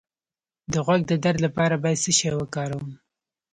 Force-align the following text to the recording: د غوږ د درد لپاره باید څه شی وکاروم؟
د 0.71 0.73
غوږ 0.85 1.01
د 1.07 1.13
درد 1.23 1.39
لپاره 1.45 1.75
باید 1.83 2.01
څه 2.03 2.11
شی 2.19 2.29
وکاروم؟ 2.37 2.87